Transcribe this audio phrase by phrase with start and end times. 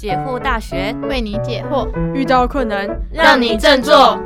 [0.00, 4.18] 解惑大学为你解惑，遇到困难让你振作。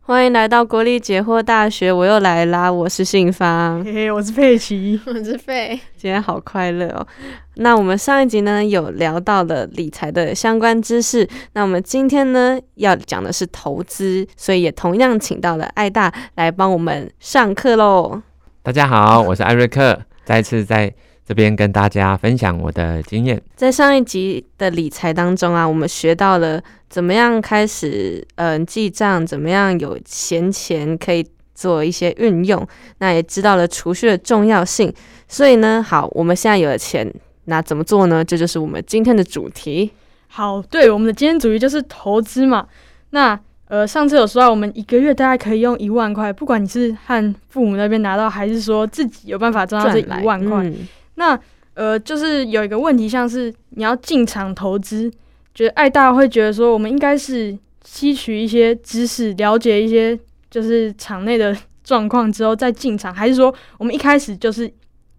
[0.00, 2.72] 欢迎来到国立解惑大学，我又来啦！
[2.72, 5.78] 我是信芳，嘿嘿，我是佩奇， 我是费。
[5.96, 7.06] 今天好快乐哦。
[7.54, 18.22] 那我们上一集呢有聊到了理财的相关知识，那我们今天呢要讲的是投资，所以也同样请到了艾大来帮我们上课喽。
[18.64, 20.92] 大家好，我是艾瑞克，再次在
[21.24, 23.40] 这边跟大家分享我的经验。
[23.54, 26.60] 在上一集的理财当中啊，我们学到了
[26.90, 31.24] 怎么样开始嗯、记账，怎么样有闲钱可以
[31.54, 32.66] 做一些运用，
[32.98, 34.92] 那也知道了储蓄的重要性。
[35.28, 37.10] 所以呢，好，我们现在有了钱，
[37.44, 38.24] 那怎么做呢？
[38.24, 39.92] 这就是我们今天的主题。
[40.26, 42.66] 好，对，我们的今天主题就是投资嘛。
[43.10, 43.38] 那
[43.68, 50.64] 呃，上次有说到，我们一个月大概可以用一万块，不管你是和父母那边拿到，还是说自己有办法赚到这一万块。
[50.64, 50.86] 嗯
[51.18, 51.38] 那
[51.74, 55.10] 呃，就是有一个问题，像是你要进场投资，
[55.54, 60.18] 觉得爱大会觉得说，我们应该是吸取一些知识，了解一些
[60.50, 64.70] 就是场内的状况之后再进场，还是说我们一开始就是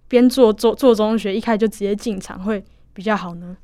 [0.07, 3.57] 边做做做中学，一开始就直接进场会比较好呢？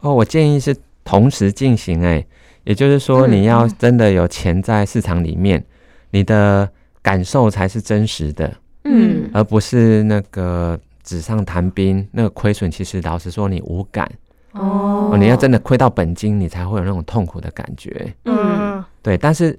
[0.00, 2.26] 哦，我建议是同时进行，哎，
[2.64, 5.64] 也就是说，嗯你要真的有钱在市场里面，
[6.10, 6.68] 你的
[7.02, 8.52] 感受才是真实的，
[8.84, 12.06] 嗯而不是那个纸上谈兵。
[12.12, 14.10] 那个亏损，其实老实说，你无感
[14.52, 18.14] 哦哦，你要真的亏到本金，你才会有那种痛苦的感觉。
[18.24, 19.58] 嗯对，但是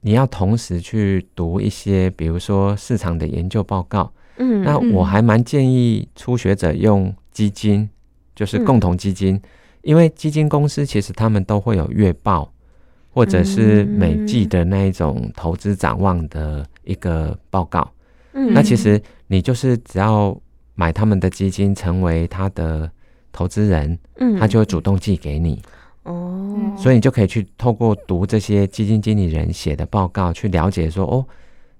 [0.00, 4.12] 你要同时去读一些，比如说市场的研究报告。
[4.38, 7.88] 嗯那我还蛮建议初学者用基金，
[8.34, 9.40] 就是嗯共同基金，
[9.86, 12.52] 因为基金公司其实他们都会有月报，
[13.12, 17.88] 或者是每季的那一种投资展望的一个报告。
[18.32, 20.36] 嗯那其实你就是只要
[20.74, 22.90] 买他们的基金，成为他的
[23.30, 25.62] 投资人，嗯他就会主动寄给你，
[26.02, 31.24] 哦，所以你就可以去透过读这些基金经理人写的报告，去了解说，哦，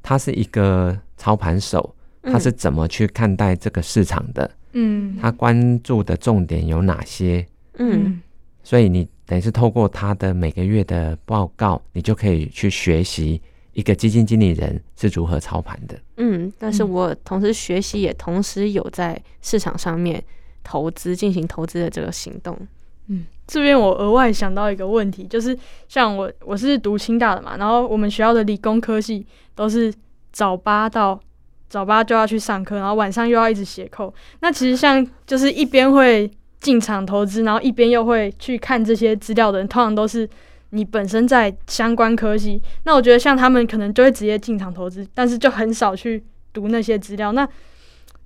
[0.01, 1.93] 他是一个操盘手。
[2.29, 4.51] 他是怎么去看待这个市场的？
[4.73, 7.47] 嗯，他关注的重点有哪些？
[7.79, 8.23] 嗯
[8.63, 13.41] 所以你等于是透过他的每个月的报告，你就可以去学习
[13.75, 15.97] 一个基金经理人是如何操盘的。
[16.17, 20.21] 嗯，但是嗯我同时学习，也同时有在市场上面
[20.65, 22.59] 投资进行投资的这个行动。
[23.07, 25.57] 嗯，这边我额外想到一个问题，就是
[25.89, 29.95] 像我我是读清大的嘛，然后我们学校的理工科系都是
[30.33, 31.21] 早八到
[31.69, 34.13] 早八就要去上课，然后晚上又要一直写扣。
[34.41, 36.29] 那其实像就是一边会
[36.61, 40.29] 进场投资，然后一边又会去看这些资料的人，通常都是
[40.71, 42.61] 你本身在相关科系。
[42.85, 47.33] 那我觉得像他们可能就会直接进场投资，但是就很少去读那些资料。
[47.33, 47.49] 那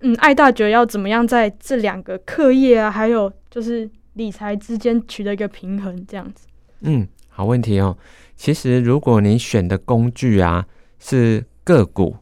[0.00, 6.46] 嗯，爱大觉得要怎么样在这两个课业啊，还有就是理财之间取得一个平衡，这样子。
[6.80, 7.96] 嗯，好问题哦。
[8.34, 10.64] 其实如果你选的工具啊
[10.98, 12.16] 是个股，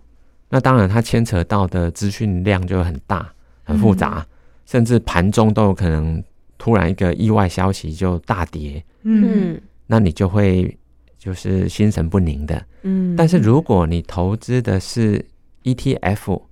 [0.48, 3.32] 那当然它牵扯到的资讯量就很大、
[3.62, 4.26] 很复杂，
[4.68, 6.22] 甚至盘中都有可能
[6.58, 10.76] 突然一个意外消息就大跌，嗯那你就会
[11.18, 12.62] 就是心神不宁的。
[12.82, 15.24] 嗯但是如果你投资的是
[15.64, 16.42] ETF，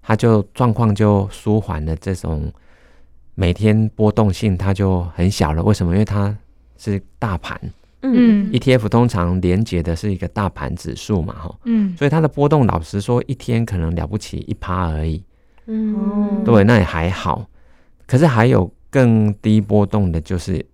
[0.00, 2.50] 它就状况就舒缓了，这种
[3.34, 5.62] 每天波动性它就很小了。
[5.62, 5.92] 为什么？
[5.92, 6.34] 因为它
[6.78, 7.60] 是大盘
[8.00, 15.22] 嗯，ETF 通常连接的是一个大盘指数嘛，哈，嗯所以它的波动，老实说，一天可能了不起一趴而已。
[15.66, 16.42] 嗯。
[16.44, 17.48] 对，那也还好。
[18.06, 20.64] 可是还有更低波动的，就是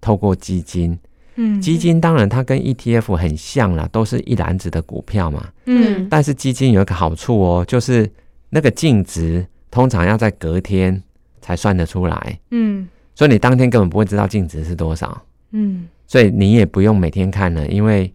[0.00, 0.98] 透过基金。
[1.36, 1.60] 嗯。
[1.60, 5.48] 基金当然它跟 ETF 很像啦，都是一篮子的股票嘛。
[5.66, 6.08] 嗯。
[6.08, 8.10] 但是基金有一个好处哦，就是
[8.50, 11.02] 那个净值通常要在隔天
[11.40, 12.88] 才算得出来，嗯。
[13.14, 15.22] 所以你当天根本不会知道净值是多少，
[15.52, 15.88] 嗯。
[16.06, 18.12] 所以你也不用每天看了，因为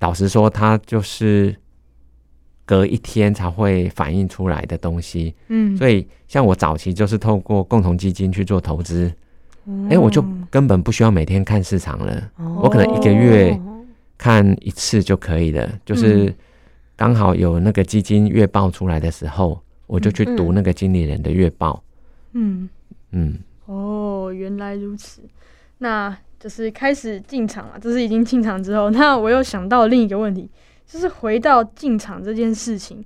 [0.00, 1.54] 老实说，它就是
[2.64, 5.34] 隔一天才会反映出来的东西。
[5.48, 9.12] 嗯，所以像我早期就是透过共同基金去做投资，
[9.66, 12.60] 嗯哎、我就根本不需要每天看市场了，哦。
[12.62, 13.58] 我可能一个月
[14.16, 16.34] 看一次就可以了，就是
[16.96, 21.82] 刚好有那个基金月报出来的时候，我就去读嗯那个经理人的月报。
[22.32, 22.68] 嗯。
[23.10, 25.20] 嗯，哦，原来如此。
[25.78, 30.48] 那就是开始进场了，这是已经进场之后，那我又想到另一个问题，
[30.92, 33.02] 就是回到进场这件事情，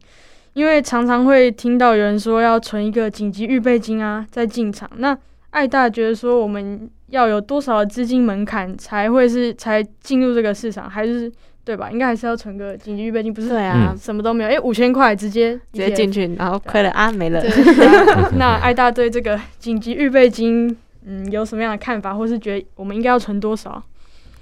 [0.55, 4.91] 因为常常会听到有人说要存一个紧急预备金啊，再进场。
[4.97, 5.17] 那
[5.51, 11.33] 艾大觉得说我们要有多少的资金门槛才会是才进入这个市场，还是
[11.65, 11.89] 对吧？
[11.93, 17.41] 应该还是要存个紧急预备金，不是对啊，什么都没有，哎，五千块直接直接进去，然后亏了啊，没了。
[18.37, 23.81] 那艾大对这个紧急预备金，嗯，有什么样的看法，或是觉得我们应该要存多少？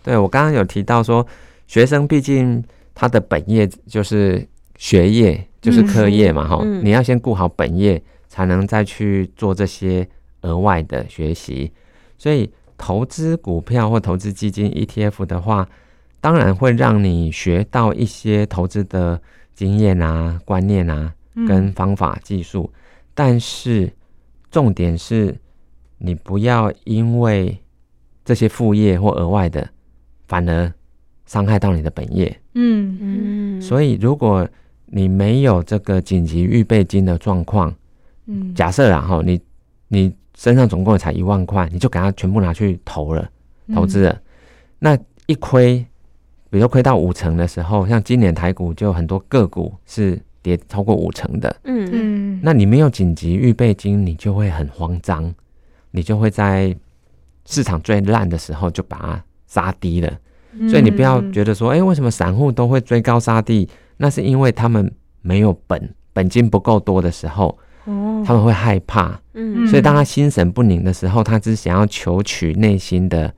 [0.02, 1.26] 对我刚刚有提到说，
[1.66, 2.62] 学生毕竟
[2.94, 4.46] 他的本业就是
[4.76, 6.84] 学业，就是课业嘛，哈、嗯。
[6.84, 10.08] 你要先顾好本业，才能再去做这些
[10.42, 11.72] 额外的学习。
[12.16, 15.68] 所以投资股票或投资基金 ETF 的话，
[16.20, 19.20] 当然会让你学到一些投资的
[19.54, 21.46] 经验啊、观念啊，嗯。
[21.46, 22.72] 跟方法技术，
[23.12, 23.92] 但是
[24.50, 25.36] 重点是，
[25.98, 27.58] 你不要因为
[28.24, 29.68] 这些副业或额外的，
[30.28, 30.72] 反而
[31.34, 32.28] 伤害到你的本业。
[32.54, 32.96] 嗯。
[33.00, 33.58] 嗯。
[33.58, 34.48] 嗯，所以，如果
[34.86, 37.74] 你没有这个紧急预备金的状况，
[38.26, 39.40] 嗯，假设然后你
[39.88, 43.28] 你身上总共才一万块，你就给它全部拿去投了，
[43.74, 44.20] 投资了，
[44.78, 44.96] 那
[45.26, 45.84] 一亏，
[46.50, 51.90] 比如说亏到五成的时候，像今年台股就很多个股是跌超过五成的，嗯。
[51.92, 55.34] 嗯，那你没有紧急预备金，你就会很慌张，
[55.90, 56.76] 你就会在
[57.46, 60.12] 市场最烂的时候就把它杀低了。
[60.58, 63.68] 嗯所以你不要觉得说，哎、为什么散户都会追高杀低？
[63.96, 64.90] 那是因为他们
[65.22, 69.20] 没有本，本金不够多的时候，哦，他们会害怕。
[69.34, 73.32] 嗯所以当他心神不宁的时候，他只想要求取内心的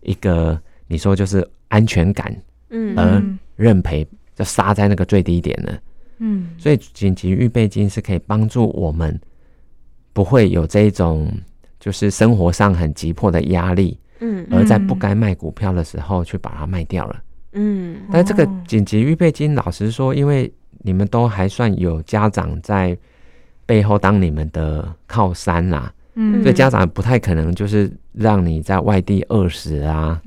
[0.00, 2.34] 一个，你说就是安全感，
[2.70, 3.22] 嗯而
[3.56, 5.78] 认赔就杀在那个最低点了。
[6.18, 9.20] 嗯所以紧急预备金是可以帮助我们
[10.12, 11.30] 不会有这一种
[11.80, 14.46] 就是生活上很急迫的压力，嗯。
[14.50, 17.16] 而在不该卖股票的时候去把它卖掉了。
[17.52, 17.96] 嗯。
[18.10, 18.62] 但是这个哦。
[18.66, 20.52] 紧急预备金，老实说，因为
[20.82, 22.96] 你们都还算有家长在
[23.66, 30.20] 背后当你们的靠山啦、嗯，所以家长不太可能就是让你在外地饿死啊，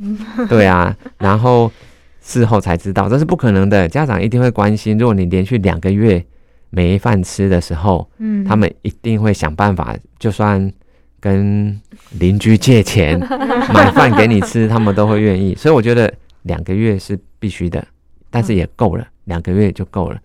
[0.50, 1.72] 对啊，然后
[2.20, 3.88] 事后才知道，这是不可能的。
[3.88, 6.26] 家长一定会关心，如果你连续两个月
[6.72, 8.44] 没饭吃的时候，嗯。
[8.44, 10.72] 他们一定会想办法，就算
[11.20, 11.80] 跟
[12.20, 13.20] 邻居借钱
[13.74, 15.56] 买饭给你吃，他们都会愿意。
[15.56, 17.86] 所以我觉得两个月是必须的，
[18.30, 20.20] 但是也够了，两个月就够了。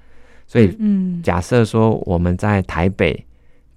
[0.46, 3.24] 所以嗯假设说我们在台北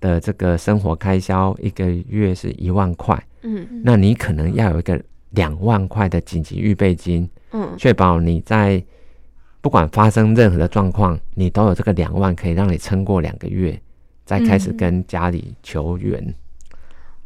[0.02, 8.84] 的这个生活开销一个月是一万块，嗯那你可能要有一个两万块的紧急预备金，嗯确保你在
[9.62, 13.80] 不管发生任何的状况，你都有这个两万可以让你撑过两个月，
[14.26, 16.36] 再开始嗯跟家里求援。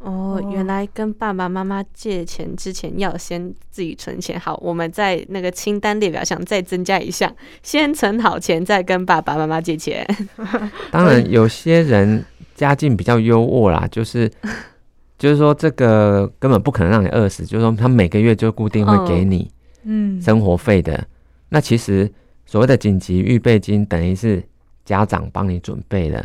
[0.00, 4.40] 哦，原来跟爸爸妈妈借钱之前要先自己存钱。
[4.40, 7.30] 好，我们在那个清单列表上再增加一项，
[7.62, 10.06] 先存好钱，再跟爸爸妈妈借钱。
[10.90, 12.24] 当然，有些人
[12.54, 14.30] 家境比较优渥啦，就是
[15.18, 19.50] 就是说这个根本不可能让你饿死，就是说他每个月就固定会给你
[19.84, 21.06] 嗯生活费的。
[21.50, 22.10] 那其实
[22.46, 24.42] 所谓的紧急预备金，等于是
[24.86, 26.24] 家长帮你准备的，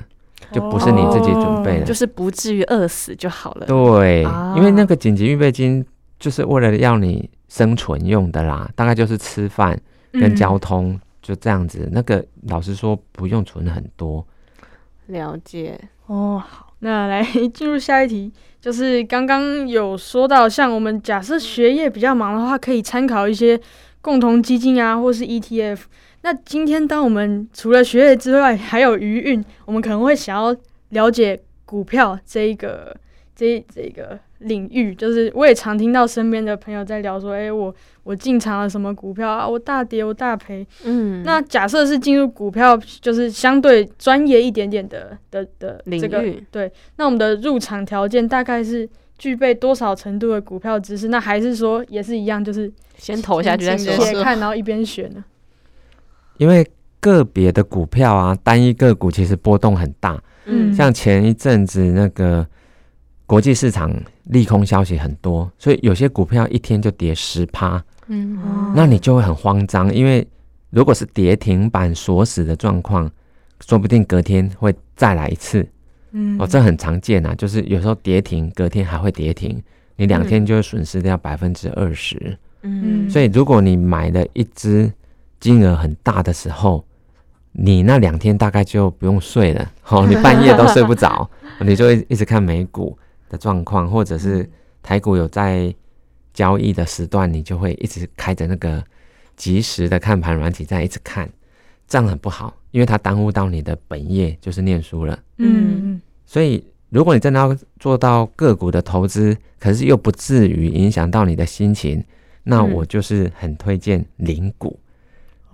[0.51, 1.83] 就不是你自己准备的。
[1.83, 3.65] 哦就是不至于饿死就好了。
[3.65, 5.85] 对，啊因为那个紧急预备金
[6.19, 9.79] 就是为了要你生存用的啦，大概就是吃饭
[10.13, 11.89] 跟交通、就这样子。
[11.91, 14.25] 那个老实说不用存很多，
[15.07, 15.79] 了解。
[16.07, 17.23] 哦，好，那来
[17.53, 23.59] 进入下一题，就是刚刚有说到，像我们假设学业比较忙的话，可以参考一些
[24.01, 25.79] 共同基金啊，或是 ETF。
[26.25, 30.55] 那今天当我们除了学业之外，还有余韵，我们可能会想要
[30.89, 32.97] 了解股票这一个
[33.35, 34.95] 这这个领域。
[34.95, 46.43] 就是我也常听到身边的朋友在聊说，诶，我我进场了什么股票啊，我大跌，我大赔，嗯，那假设是进入股票，就是相对专业一点点的的的领这个，域
[46.95, 48.89] 那我们的入场条件大概是
[49.19, 51.07] 具备多少程度的股票知识？
[51.09, 54.15] 那还是说也是一样，就是先投下去再说先。
[54.15, 55.23] 且看，然后一边选呢？
[56.37, 56.65] 因为
[56.99, 60.21] 个别的股票啊，单一个股其实波动很大。
[60.45, 62.45] 嗯像前一阵子那个
[63.25, 63.91] 国际市场
[64.25, 70.27] 利空消息很多，所以有些股票一天就跌十趴，嗯哦那你就会很慌张，因为
[70.69, 73.09] 如果是跌停板锁死的状况，
[73.65, 75.67] 说不定隔天会再来一次。
[76.11, 79.61] 嗯哦，这很常见啊，就是有时候跌停，隔天还会跌停，
[79.95, 82.37] 你两天就会损失掉百分之二十。
[82.61, 84.91] 嗯，所以如果你买了一只
[85.39, 86.83] 金额很大的时候，
[87.51, 91.29] 你那两天大概就不用睡了， 哦，你半夜都睡不着，
[91.61, 92.97] 你就一一直看美股
[93.29, 94.49] 的状况，或者是
[94.81, 95.73] 台股有在
[96.33, 98.83] 交易的时段，你就会一直开着那个
[99.37, 101.29] 及时的看盘软体在一直看，
[101.87, 105.17] 这样很不好，因为它耽误到你的本业，就是念书了。
[105.37, 112.03] 嗯所以，如果你真的要做到个股的投资，可是又不至于影响到你的心情，
[112.43, 114.77] 那嗯我就是很推荐零股。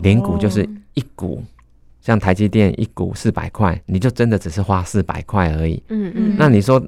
[0.01, 0.67] 零股就是哦。
[0.93, 1.41] 一股，
[2.01, 5.81] 像台积电一股四百块，你就真的只是花四百块而已。
[5.87, 6.35] 嗯嗯。
[6.37, 6.85] 那你说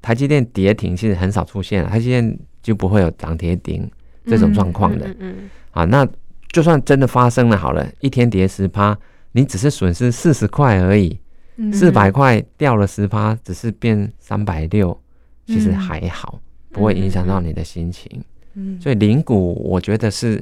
[0.00, 3.90] 台积电跌停其实很少出现了，台积电就不会有涨跌停
[4.24, 5.08] 这种状况的。
[5.08, 6.06] 嗯嗯啊，那
[6.52, 8.96] 就算真的发生了好了，一天跌十趴，
[9.32, 11.18] 你只是损失四十块而已，
[11.56, 11.72] 嗯。
[11.72, 14.96] 四百块掉了十趴，只是变三百六，
[15.44, 15.76] 其实嗯。
[15.76, 18.22] 还好，不会影响到你的心情。
[18.54, 18.80] 嗯。
[18.80, 20.40] 所以零股我觉得是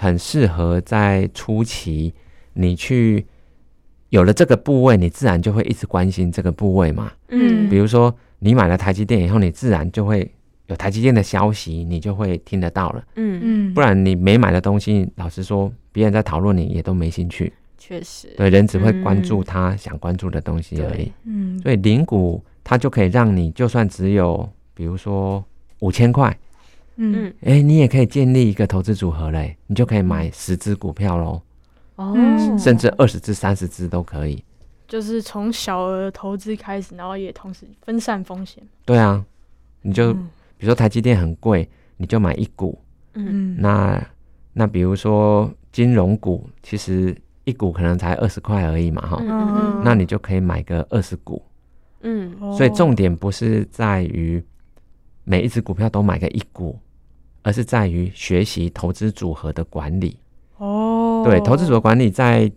[0.00, 2.14] 很适合在初期
[2.54, 3.26] 你去
[4.08, 7.12] 有了这个部位，你自然就会一直关心这个部位嘛。
[7.28, 10.32] 嗯比如说你买了台积电以后，你自然就会
[10.68, 13.04] 有台积电的消息，你就会听得到了。
[13.16, 17.52] 嗯，嗯，不然你没买的东西，老实说，别人在讨论你也都没兴趣。
[17.76, 21.12] 确实，对，人只会关嗯注他想关注的东西而已。
[21.24, 25.44] 嗯所以零股它就可以让你，就算只有比如说
[25.80, 26.34] 五千块，
[27.00, 27.26] 嗯。
[27.26, 27.34] 嗯。
[27.42, 31.42] 哎，你也可以建立一个投资组合嘞，你就可以买十只股票喽，
[31.96, 32.12] 哦。
[32.14, 32.58] 嗯。
[32.58, 34.44] 甚至二十只、三十只都可以。
[34.86, 38.62] 就是从小额投资开始，然后也同时分散风险。
[38.84, 39.24] 对啊，
[39.82, 40.28] 你就嗯。
[40.58, 41.66] 比如说台积电很贵，
[41.96, 42.78] 你就买一股。
[43.14, 43.54] 嗯。
[43.54, 43.56] 嗯。
[43.58, 44.06] 那
[44.52, 51.40] 那比如说金融股，其实一股可能才二十块而已嘛，哈、嗯那你就可以买个二十股。
[52.02, 52.36] 嗯。
[52.56, 54.44] 所以重哦点不是在于
[55.22, 56.76] 每一只股票都买个一股，
[57.42, 60.16] 而是在于学习投资组合的管理。
[60.58, 62.50] 哦，对，投资组合管理在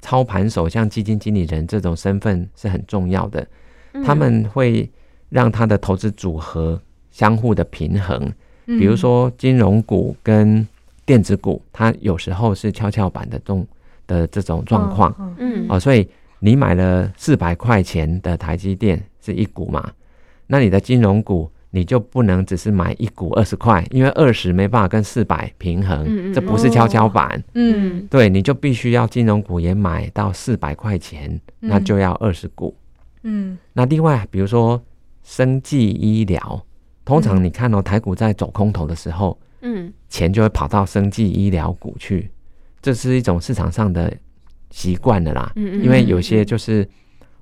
[0.00, 3.46] 操盘手像基金经理人这种身份是很重要的，
[3.92, 4.02] 嗯。
[4.02, 4.90] 他们会
[5.28, 8.32] 让他的投资组合相互的平衡。
[8.66, 8.78] 嗯。
[8.78, 10.66] 比如说金融股跟
[11.06, 13.66] 电子股，它有时候是跷跷板的动
[14.06, 15.14] 的这种状况。
[15.18, 15.36] 嗯。
[15.38, 15.66] 嗯。
[15.68, 19.90] 哦，所以你买了四百块钱的台积电是一股嘛，
[20.46, 27.42] 那你的金融股你就不能只是买一股二十块，因为二十没办法跟四百平衡，嗯嗯这不是跷跷板。
[27.54, 28.06] 嗯。
[28.08, 32.72] 对，你就必须要金融股也买到四百块钱，那嗯就要二十股。
[33.24, 33.58] 嗯。
[33.72, 34.80] 那另外，比如说
[35.24, 36.64] 生技医疗，
[37.04, 39.92] 通常嗯你看哦，台股在走空头的时候，嗯。
[40.08, 42.30] 钱就会跑到生技医疗股去，
[42.80, 44.16] 这是一种市场上的
[44.70, 45.50] 习惯的啦。
[45.56, 46.88] 嗯因为有些就是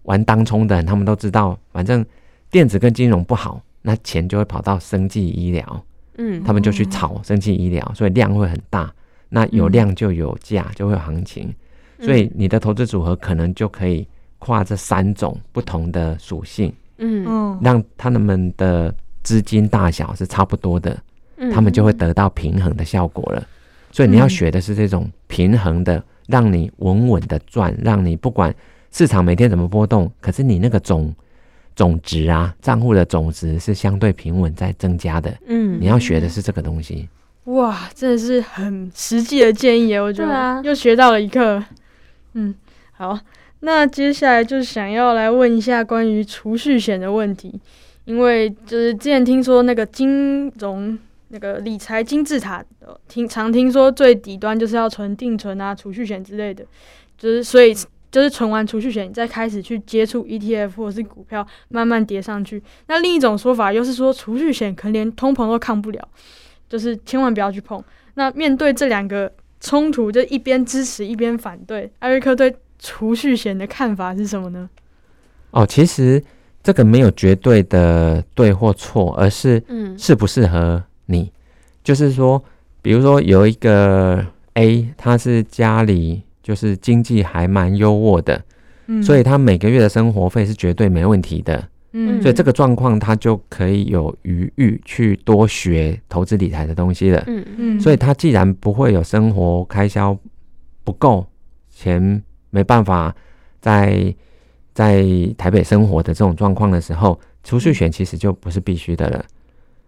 [0.04, 2.02] 玩当冲的人，他们都知道，反正
[2.50, 5.84] 电子跟金融不好，那钱就会跑到生技医疗，
[6.16, 6.42] 嗯。
[6.44, 8.92] 他们就去炒生技医疗，所以量会很大。
[9.28, 11.52] 那有嗯量就有价，就会有行情，
[12.00, 14.06] 所以你的投资组合可能就可以
[14.38, 17.24] 跨这三种不同的属性，嗯。
[17.26, 17.58] 嗯。
[17.62, 21.02] 让他们的资金大小是差不多的，
[21.36, 21.50] 嗯。
[21.50, 23.46] 他们就会得到平衡的效果了。
[23.90, 28.54] 所以你要嗯学的是这种平衡的，让你稳稳的赚，让你不管
[28.90, 31.14] 市场每天怎么波动，可是你那个总
[31.74, 35.32] 总值啊，账户的总值是相对平稳在增加的。
[35.46, 37.08] 嗯你要学的是这个东西。
[37.44, 41.62] 哇，真的是很实际的建议耶，我觉得啊又学到了一课。
[42.34, 42.54] 嗯，
[42.92, 43.18] 好，
[43.60, 47.52] 那接下来就是想要来问一下关于储蓄险的问题，
[48.04, 50.98] 因为就是之前听说那个金融
[51.28, 56.64] 那个理财金字塔，呃听常听说最底端就是要存定存啊、储蓄险之类的，
[57.18, 57.74] 就是所以。
[58.12, 62.62] 就是存完储蓄险，你再开始去接触 ETF 或者是股票，慢慢叠上去。
[62.86, 66.08] 那另一种说法又是说，储蓄险可能连通膨都抗不了，
[66.68, 67.82] 就是千万不要去碰。
[68.14, 74.68] 那面对这两个冲突，就一边支持一边反对，艾瑞克对储蓄险的看法是什么呢？
[75.52, 76.22] 哦，其实
[76.62, 81.32] 这个没有绝对的对或错，而是嗯适不适合你。
[81.82, 82.42] 就是说，
[82.82, 88.42] 比如说有一个 A，他是家里就是经济还蛮优渥的，
[88.86, 91.68] 嗯所以他每个月的生活费是绝对没问题的。
[91.94, 97.22] 嗯，所以这个状况，他就可以有余裕去多学投资理财的东西了。
[97.26, 100.18] 嗯嗯，所以他既然不会有生活开销
[100.84, 101.26] 不够，
[101.68, 103.14] 钱没办法
[103.60, 104.14] 在
[104.72, 105.04] 在
[105.36, 109.24] 台北生活的这种状况的时候，储蓄险其实就不是必须的了。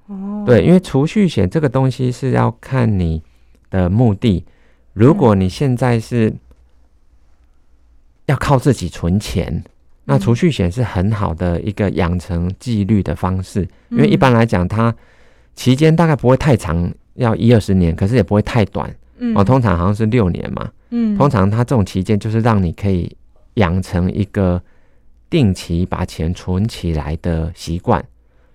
[0.09, 3.23] 哦，对，因为储蓄险这个东西是要看你
[3.71, 4.45] 的目的。
[4.93, 6.31] 如果你现在是
[8.27, 9.63] 要靠自己存钱，
[10.05, 13.61] 那嗯储蓄险是很好的一个养成纪律的方式。
[13.91, 14.95] 因嗯为一般来讲，它
[15.55, 19.45] 期间大概不会太长，要一二十年，可是也不会太短嗯哦。
[19.45, 20.71] 通常好像是六年嘛。
[20.91, 23.17] 嗯通常它这种期间就是让你可以
[23.55, 24.63] 养成一个
[25.29, 28.05] 定期把钱存起来的习惯。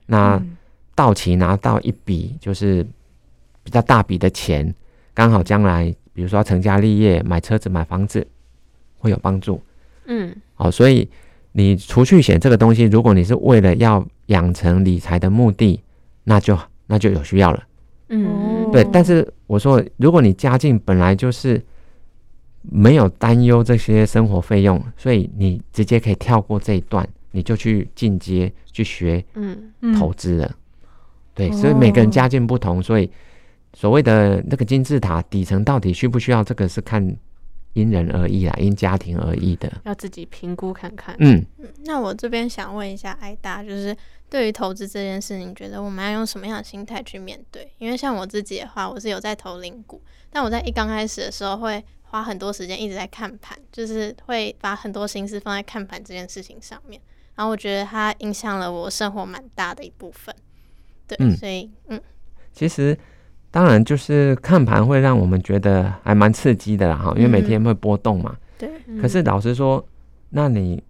[0.05, 0.57] 那嗯
[0.95, 2.85] 到期拿到一笔就是
[3.63, 4.73] 比较大笔的钱，
[5.13, 8.25] 刚好将来比如说要成家立业、买车子、买房子
[8.99, 9.59] 会有帮助。
[10.05, 11.09] 嗯哦，所以
[11.53, 15.81] 你储蓄险这个东西，如果你是为了要养成理财的目的，
[16.23, 17.63] 那就那就有需要了。
[18.09, 21.61] 嗯对哦，但是我说，如果你家境本来就是
[22.61, 30.55] 没有担忧这些生活费用，所以你直接可以跳过这一段，你就去进阶去学嗯嗯投资了。
[31.35, 33.09] 对，所以每个人家境不同，所以
[33.73, 37.15] 所谓的那个金字塔底层到底需不需要，这个是看
[37.73, 39.71] 因人而异啦，因家庭而异的。
[39.85, 41.15] 要自己评估看看。
[41.19, 41.45] 嗯，
[41.85, 43.95] 那我这边想问一下艾达，就是
[44.29, 47.71] 对于投资这件事，你觉得我们要用什么样的心态去面对？
[47.77, 56.99] 因为像我自己的话，我是有在投零股，但我在一刚开始的时候会花很多时间一直在看盘，就是会把很多心思放在看盘这件事情上面，
[57.35, 60.35] 然后我觉得它影响了我生活蛮大的一部分。
[61.07, 62.01] 对，嗯所以嗯，
[62.51, 62.97] 其实
[63.51, 68.35] 当然就是看盘会让我们觉得还蛮刺激的啦，哈，因为每天会波动嘛。
[68.57, 69.83] 对，嗯可是老实说，
[70.29, 70.83] 那你，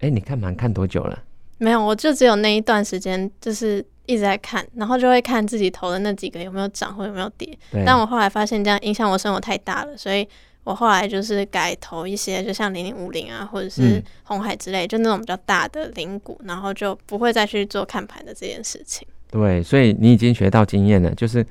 [0.00, 1.18] 哎、你看盘看多久了？
[1.58, 7.56] 没有，我就只有那一段时间就是一直在看，然后就会看自己投的那几个有没有涨或有没有跌。
[7.70, 10.26] 对，但我后来发现这样影响我生活太大了，所以
[10.64, 19.06] 我后来就是改投一些，就像零零五零啊，或者是嗯红海之类，就那种比较大的零股，然后就不会再去做看盘的这件事情。
[19.30, 21.46] 对，所以你已经学到经验了，就是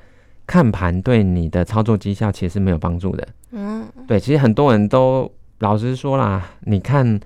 [0.52, 3.26] 看盘对你的操作绩效其实是没有帮助的。
[3.52, 7.18] 嗯，对，其实很多人都老实说啦，你看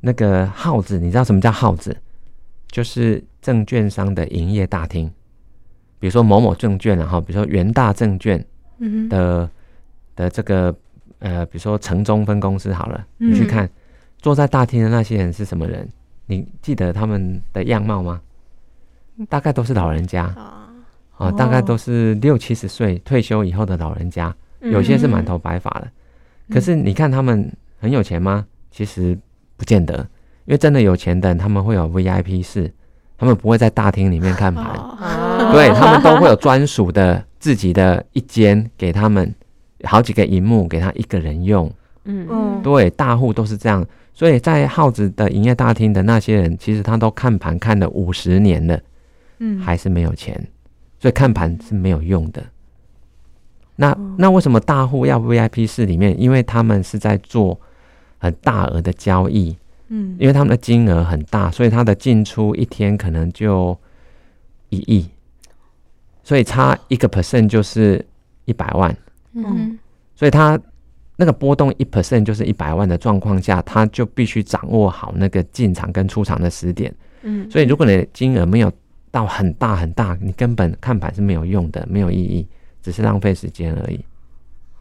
[0.00, 1.94] 那个耗子，你知道什么叫耗子？
[2.68, 5.06] 就是证券商的营业大厅，
[5.98, 8.42] 比如说某某证券然后比如说元大证券
[8.78, 9.50] 嗯，的
[10.16, 10.74] 的这个
[11.18, 13.70] 呃，比如说城中分公司好了，你去嗯看
[14.16, 15.86] 坐在大厅的那些人是什么人？
[16.24, 18.22] 你记得他们的样貌吗？
[19.28, 20.34] 大概都是老人家
[21.16, 21.62] 啊，啊，大概哦。
[21.62, 25.88] 都是六七十岁退休以后的老人家，有些是满头白发的。
[26.50, 28.44] 可是你看他们很有钱吗？
[28.70, 29.18] 其实
[29.56, 29.94] 不见得，
[30.46, 32.72] 因为真的有钱的人他们会有 VIP 室，
[33.18, 39.32] 他们不会在大厅里面看盘，哦，对他们都会有专属的自己的一间给他们
[39.84, 41.70] 好几个荧幕给他一个人用。
[42.04, 42.26] 嗯。
[42.30, 42.62] 嗯。
[42.62, 48.80] 对，大户都是这样，所以在耗子的营业大厅的那些人，其实他都看盘看了五十年了，
[49.38, 49.60] 嗯。
[49.60, 50.34] 还是没有钱，
[51.02, 52.40] 所以看盘是没有用的。
[53.74, 54.14] 那哦。
[54.16, 56.18] 那为什么大户要 VIP 室里面？
[56.18, 57.60] 因为他们是在做
[58.18, 59.56] 很大额的交易，
[59.88, 60.16] 嗯。
[60.20, 63.76] 因为他们的金额很大，所以他的进出一天可能就
[64.68, 65.10] 一亿，
[66.22, 68.06] 所以差一个 percent 就是
[68.44, 68.96] 一百万，
[69.32, 69.76] 嗯，
[70.14, 70.56] 所以他
[71.16, 76.94] 那个波动一 percent 就是一百万的状况下，他就必须掌握好那个进场跟出场的时点。
[77.22, 77.50] 嗯。
[77.50, 78.70] 所以如果你的金额没有
[79.12, 82.48] 到很大很大，你根本看盘是没有用的，没有意义，
[82.82, 84.04] 只是浪费时间而已。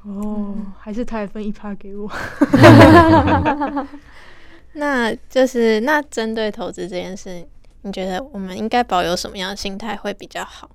[0.04, 2.10] 哦，还是他也分一趴给我。
[4.74, 7.46] 那就是那针对投资这件事，
[7.82, 10.72] 你觉得我们应该保有什么样的心态会比较好？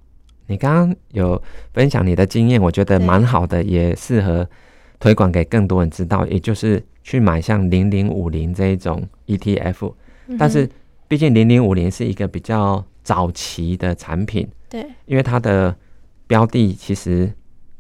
[0.49, 1.43] 你刚刚有
[1.73, 4.49] 分享你的经验，我觉得蛮好的，也适合
[5.01, 9.95] 推广给更多人知道，也就是去买像零零五零这一种 ETF，
[10.39, 10.69] 但是
[11.09, 15.73] 毕竟零零五零是一个比较早期的产品，对，因为它的
[16.27, 17.33] 标的其实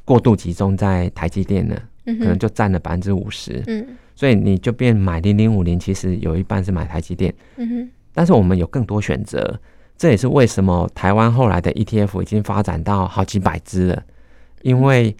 [0.04, 3.84] 过度集中在台积电了，嗯哼，可能就占了百分之五十，嗯。
[4.14, 9.60] 所以你就变买零零五零，其实有一半是买台积电，嗯哼，但是我们有更多选择，
[9.98, 14.02] 这也是为什么台湾后来的 ETF 已经发展到好几百只了，
[14.62, 15.14] 因为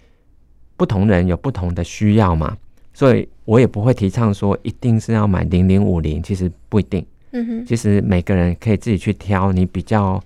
[0.77, 2.57] 不同人有不同的需要嘛，
[2.93, 7.05] 所以我也不会提倡说一定是要买零零五零，其实不一定，
[7.39, 10.21] 嗯哼，其实每个人可以自己去挑你比较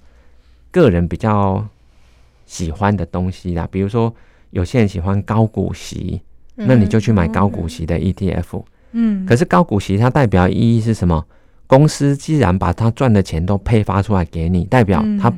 [0.71, 1.65] 个人比较
[2.45, 4.13] 喜欢的东西啦，比如说
[4.51, 6.21] 有些人喜欢高股息，
[6.55, 8.63] 那你就去买高股息的 ETF。
[8.93, 11.25] 嗯，可是高股息它代表意义是什么？
[11.65, 15.33] 公司既然把它赚的钱都配发出来给你，代表嗯它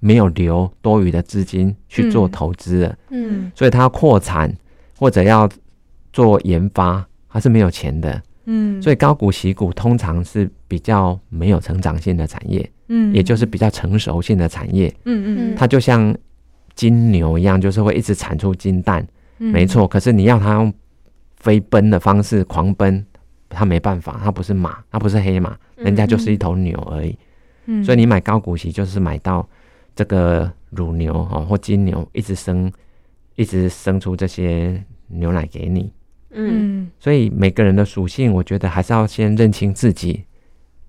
[0.00, 4.50] 没有留多余的资金去做嗯投资了，嗯所以它要扩产
[4.98, 5.48] 或者要
[6.12, 8.22] 做研发，它是没有钱的。
[8.46, 14.94] 嗯，所以高股息股通常是比较没有成长性的产业，嗯，也就是比较成熟性的产业。
[15.04, 16.14] 嗯嗯它就像
[16.74, 19.06] 金牛一样，就是会一直产出金蛋，
[19.38, 19.88] 嗯，没错。
[19.88, 20.72] 可是你要它用
[21.36, 23.04] 飞奔的方式狂奔，
[23.48, 27.16] 它没办法，它不是马，它不是黑马，人家就是一头牛而已。
[27.66, 29.48] 嗯，所以你买高股息就是买到
[29.96, 32.70] 这个乳牛哦或金牛一直生，
[33.36, 35.90] 一直生出这些牛奶给你。
[36.34, 40.24] 嗯嗯所以每个人的属性，我觉得还是要先认清自己，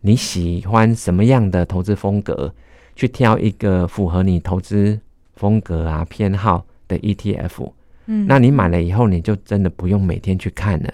[0.02, 2.54] 你喜欢什么样的投资风格，
[2.96, 5.00] 去挑一个符合你投资
[5.36, 7.72] 风格啊偏好的 ETF。
[8.08, 10.94] 嗯，那你买了以后，你就真的不用每天去看了，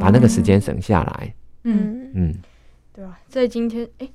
[0.00, 1.34] 把那个时间省下来。
[1.64, 2.34] 嗯，嗯嗯，
[2.94, 3.18] 对吧？
[3.28, 4.08] 在今天，哎，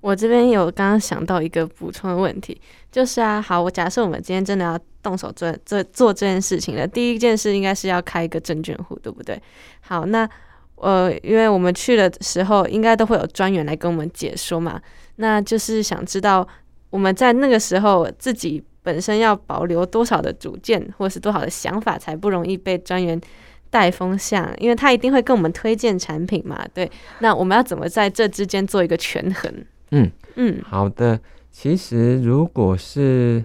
[0.00, 2.58] 我这边有刚刚想到一个补充的问题，
[2.90, 9.40] 就是啊，好，我假设我们今天真的要动手做做做这件事情了，第一件事应该是要开一个证券户，对不对？
[9.80, 10.28] 好，那
[10.76, 14.80] 呃，因为我们去的时候，应该都会有专员来跟我们解说嘛，
[15.16, 16.46] 那就是想知道
[16.88, 23.20] 我们在那个时候自己本身要保留多少的主见，或是多少的想法，才不容易被专员
[23.68, 26.90] 带风向，因为他一定会跟我们推荐产品嘛，对。
[27.18, 29.52] 那我们要怎么在这之间做一个权衡？
[29.90, 31.18] 嗯嗯，好的。
[31.50, 33.44] 其实如果是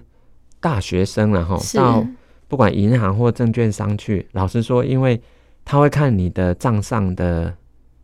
[0.60, 2.06] 大学生然后到
[2.48, 5.20] 不管银行或证券商去，老实说，因为
[5.64, 7.52] 他会看你的账上的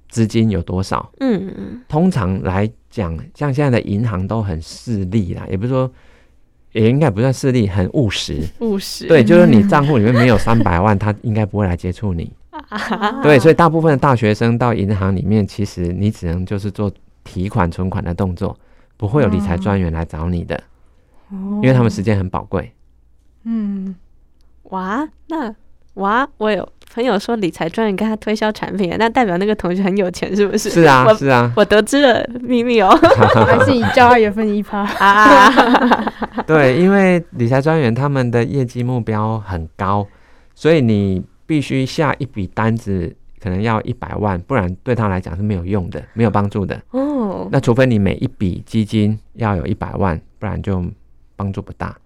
[0.09, 1.11] 资金有多少。
[1.21, 5.91] 嗯嗯通常来讲，像现在的银行都很势利啦，也不是说，
[6.73, 8.43] 也应该不算势利，很务实。
[8.59, 12.33] 务实对，就是你账户里面没有 三百万，他应该不会来接触你。
[12.51, 16.93] 啊对，所以大部分的大学生到银行里面，其实你只能就是做
[17.25, 18.57] 提款、存款的动作，
[18.97, 20.63] 不会有理财专员来找你的，
[21.31, 22.73] 因为他们时间很宝贵。
[23.45, 23.95] 嗯，
[24.65, 25.55] 哇，那
[25.95, 30.71] 哇，我有朋友说理财专员跟他推销产品，那代表那个同学很有钱，是不是？
[30.71, 32.89] 是啊，是啊，我得知了秘密哦。
[33.47, 34.81] 还是你叫他也分一趴。
[34.81, 35.51] 啊，
[36.47, 40.07] 对，因为理财专员他们的业绩目标很高，
[40.55, 46.81] 所以你必须下一笔单子，可能要一百万，不然对他来讲是没有用的，没有帮助的。
[46.91, 50.85] 哦，那除非你每一笔基金要有一百万，不然就
[51.35, 51.97] 帮助不大。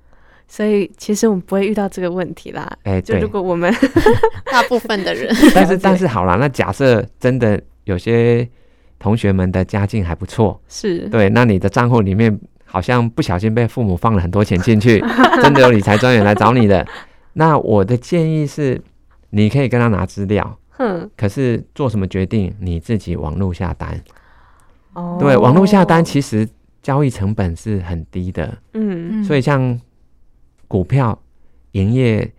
[0.48, 2.72] 所以其实我们不会遇到这个问题啦。
[2.84, 3.70] 哎，对就如，果我们
[4.50, 8.48] 大部分的人 但是但是好啦，那假设真的有些
[8.98, 15.04] 同学们的家境还不错，是对，那你的账户里面好像不小心被父母放了很多钱进去，
[15.42, 16.86] 真的有理财专员来找你的，
[17.34, 18.80] 那我的建议是，
[19.30, 21.10] 你可以跟他拿资料，哼。
[21.16, 24.00] 可是做什么决定你自己网络下单。
[24.94, 26.48] 哦，对，网络下单其实
[26.82, 29.22] 交易成本是很低的，嗯。
[29.24, 29.78] 所以像
[30.68, 31.18] 股票
[31.72, 32.32] 营业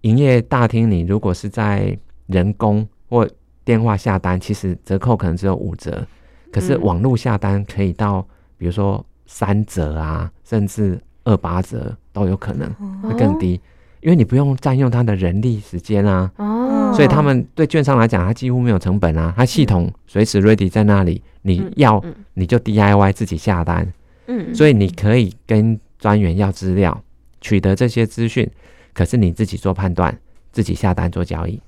[0.00, 3.28] 营业大厅，你如果是在人工或
[3.64, 6.04] 电话下单，其实折扣可能只有五折，
[6.50, 8.26] 可是嗯网络下单可以到
[8.58, 12.68] 比如说三折啊，甚至二八折都有可能，
[13.02, 13.60] 会更低，
[14.02, 16.30] 因为你不用占用他的人力时间啊。
[16.36, 23.90] 哦，所以他们对券商来讲，他几乎没有成本啊，他系统随时 ready 在那里，你嗯要嗯你就 DIY 自己下单，
[24.26, 27.02] 嗯，所以你可以跟专员要资料，
[27.40, 28.48] 取得这些资讯，
[28.92, 30.16] 可是你自己做判断，
[30.50, 31.60] 自己下单做交易。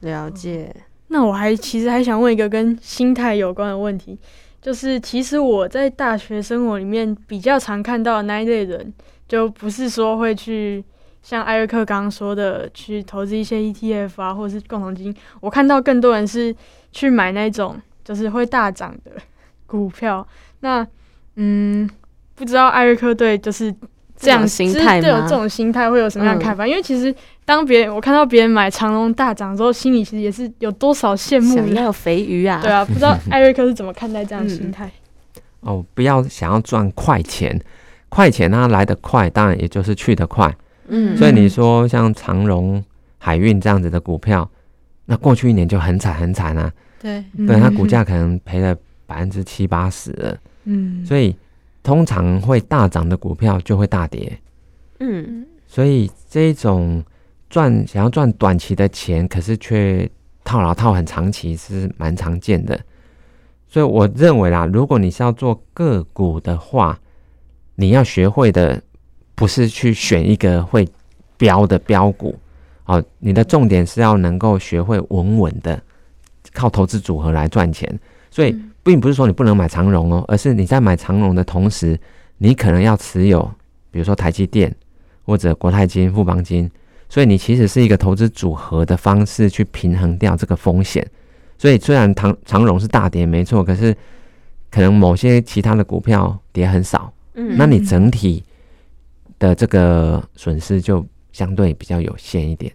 [0.00, 0.74] 了解，
[1.08, 4.18] 那我还其实还想问一个跟心态有关的问题，
[4.60, 8.92] 就是其实我在大学生活里面比较常看到的那一类人，
[9.26, 10.84] 就不是说会去
[11.24, 15.16] 像艾瑞克刚刚说的去投资一些 ETF 啊，或者是共同基金。
[15.40, 16.54] 我看到更多人是
[16.92, 19.12] 去买那种就是会大涨的
[19.66, 20.24] 股票。
[20.60, 20.86] 那
[21.36, 21.88] 嗯，
[22.34, 23.74] 不知道艾瑞克对就是
[24.14, 26.66] 这样心态对有这种心态会有什么样的看法？
[26.66, 27.12] 因为其实
[27.46, 31.66] 当别人我看到别人买长隆大涨之后，心里其实也是有多少羡慕的。
[31.66, 34.90] 想要肥鱼啊，对啊，不知道 艾瑞克是怎么看待这样的心态？
[35.60, 37.58] 哦，不要想要赚快钱，
[38.10, 40.54] 快钱它来得快，当然也就是去得快。
[40.88, 42.82] 嗯，所以你说像长荣
[43.18, 44.48] 海运这样子的股票，
[45.06, 50.10] 那过去一年就很惨很惨啊，对，对它股价可能赔了百分之七八十。
[50.12, 50.36] 了。
[50.64, 51.36] 嗯，所以
[51.82, 54.38] 通常会大涨的股票就会大跌，
[55.00, 55.46] 嗯。
[55.66, 57.02] 所以这一种
[57.50, 60.08] 赚想要赚短期的钱，可是却
[60.44, 62.78] 套牢套很长期是蛮常见的。
[63.66, 66.98] 所以我认为啦，如果你是要做个股的话，
[67.74, 68.80] 你要学会的
[69.34, 70.88] 不是去选一个会
[71.36, 72.38] 标的标股
[72.86, 75.80] 哦，你的重点是要能够学会稳稳的
[76.52, 77.98] 靠投资组合来赚钱。
[78.30, 81.98] 所以嗯并不是说你不能买长荣哦，而是你在买长荣的同时，
[82.36, 83.50] 你可能要持有，
[83.90, 84.74] 比如说台积电
[85.24, 86.70] 或者国泰金、富邦金，
[87.08, 91.06] 所以你其实是一个投资组合的方式去平衡掉这个风险。
[91.56, 93.96] 所以虽然长长荣是大跌没错，可是
[94.70, 98.44] 可能某些其他的股票跌很少，嗯，那你整体
[99.44, 102.72] 的这个损失就相对比较有限一点。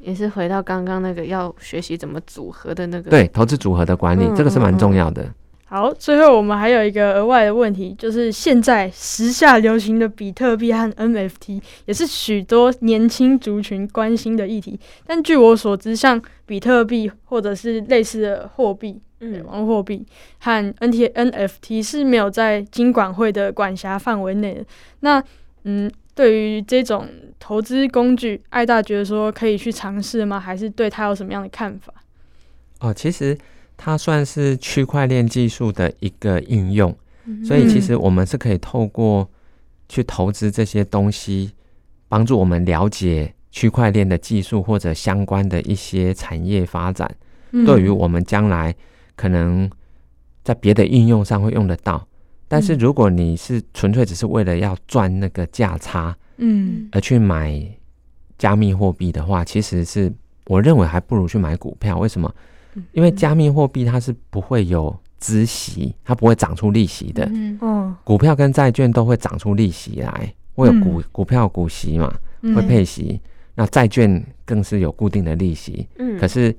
[0.00, 5.32] 也是回到刚刚那个要学习怎么组合的那个，对，投资组合的管理，嗯这个是蛮重要的。
[5.64, 14.78] 好，最后我们还有一个额外的问题，就是现在时下流行的比特币和 NFT 也是许多年轻族群关心的议题。
[15.06, 20.06] 但据我所知，像比特币或者是类似的货币，嗯网络货币
[20.40, 24.64] 和 NT NFT 是没有在金管会的管辖范围内的。
[25.00, 25.24] 那
[25.64, 30.38] 嗯，对于这种投资工具，艾大觉得说可以去尝试吗？
[30.38, 31.92] 还是对他有什么样的看法？
[32.80, 33.36] 哦，其实
[33.76, 36.94] 它算是区块链技术的一个应用，
[37.44, 39.28] 所以其实我们是可以透过
[39.88, 41.52] 去投资这些东西，
[42.08, 47.10] 帮助我们了解区块链的技术或者相关的一些产业发展，
[47.52, 48.74] 嗯对于我们将来
[49.16, 49.70] 可能
[50.42, 52.06] 在别的应用上会用得到。
[52.54, 57.60] 但是如果你是纯粹只是为了要赚那个价差嗯而去买
[58.38, 60.12] 加密货币的话，其实是
[60.46, 61.98] 我认为还不如去买股票。
[61.98, 62.32] 为什么？
[62.92, 67.28] 因为加密货币它是不会有孳息，它不会长出利息的。
[67.32, 73.20] 嗯哦，股票跟债券都会长出利息来，会有股、嗯股票股息嘛，嗯会配息。
[73.56, 76.56] 那债券更是有固定的利息，嗯可是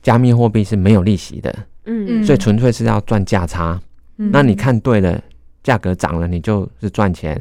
[0.00, 1.52] 加密货币是没有利息的，
[1.86, 3.80] 嗯所以纯粹是要赚价差。
[4.16, 5.22] 嗯那你看对了，
[5.62, 7.36] 价格涨了，你就是赚钱；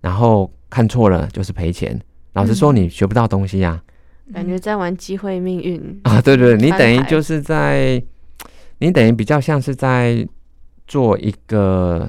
[0.00, 2.00] 然后看错了就是赔钱。
[2.34, 3.82] 老实说，嗯你学不到东西呀、
[4.32, 6.20] 感觉在玩机会命运啊！
[6.20, 8.00] 对对，对你等于就是在，
[8.78, 10.26] 你等于比较像是在
[10.86, 12.08] 做一个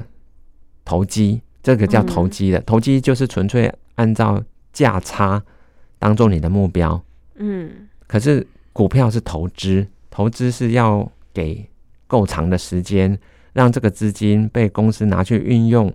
[0.85, 2.59] 投机，这个叫投嗯机的。
[2.61, 5.41] 投机就是纯粹按照价差
[5.97, 7.01] 当做你的目标，
[7.37, 11.67] 嗯可是股票是投资，投资是要给
[12.05, 13.17] 够长的时间，
[13.59, 15.93] 让这个资金被公司拿去运用，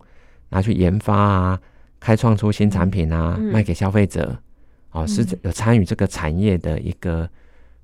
[0.50, 1.58] 拿去研发啊，
[1.98, 4.36] 开创出新产品啊，嗯卖给消费者，
[4.90, 5.38] 哦，是嗯。
[5.44, 7.26] 有参与这个产业的一个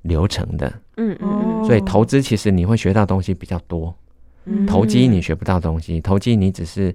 [0.02, 0.70] 流程的。
[0.98, 1.64] 嗯嗯哦。
[1.64, 3.96] 所以投资其实你会学到东西比较多，
[4.44, 6.94] 嗯，投机你学不到东西，投机你只是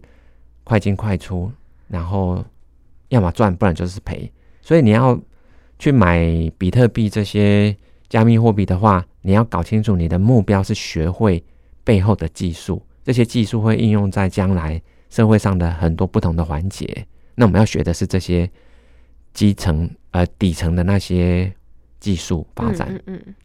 [0.63, 1.51] 快进快出，
[1.87, 2.45] 然后
[3.09, 4.31] 要么赚，不然就是赔。
[4.61, 5.19] 所以你要
[5.79, 6.21] 去买
[6.59, 7.75] 比特币这些
[8.09, 11.43] 加密货币的话，你要搞清楚你的目标是学会
[11.85, 17.07] 背后的技术，这些技术会应用在将来社会上的很多不同的环节。
[17.35, 18.49] 那我们要学的是这些
[19.33, 21.53] 基层呃底层的那些
[21.99, 22.87] 技术发展。
[22.89, 23.35] 嗯嗯嗯，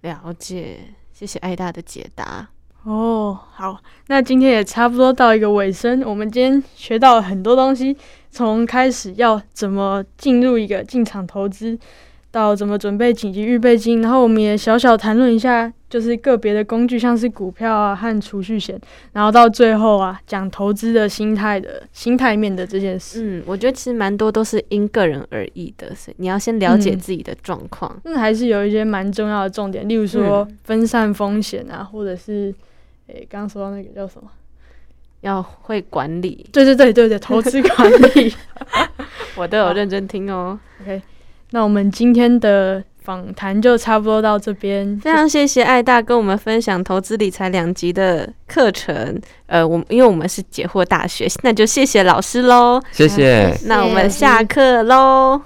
[0.00, 0.78] 了解，
[1.12, 2.48] 谢谢艾大的解答。
[2.84, 6.00] 哦，好，那今天也差不多到一个尾声。
[6.02, 7.94] 我们今天学到了很多东西，
[8.30, 11.78] 从开始要怎么进入一个进场投资，
[12.30, 18.80] 到怎么准备紧急预备金，然后我们也小小谈论一下，就是个别的工具，像是股票啊和储蓄险，
[19.12, 23.38] 然后到最后啊，讲投资的心态的心态面的这件事。
[23.38, 28.00] 嗯，我觉得其实蛮多都是因个人而异的，所以你要先了解嗯自己的状况。
[28.04, 32.54] 那还是有一些蛮重要的重点，例如说嗯分散风险啊，或者是
[33.08, 34.30] 诶，刚刚说到那个叫什么？
[35.22, 38.32] 要会管理，对对对对对，投资管理。
[39.36, 40.58] 我都有认真听哦。
[40.80, 41.02] OK，
[41.50, 44.98] 那我们今天的访谈就差不多到这边。
[45.00, 49.20] 非常谢谢艾大跟我们分享投资理财两级的课程。
[49.46, 52.80] 呃，我因为我们是解惑大学，那就谢谢老师喽。
[52.92, 55.40] 谢谢，那我们下课喽。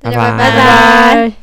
[0.00, 1.41] 拜大家拜拜拜拜。